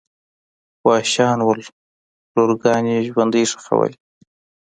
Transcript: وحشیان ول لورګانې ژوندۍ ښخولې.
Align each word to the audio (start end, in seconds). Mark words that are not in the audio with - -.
وحشیان 0.87 1.39
ول 1.43 1.59
لورګانې 2.35 2.95
ژوندۍ 3.07 3.43
ښخولې. 3.51 3.97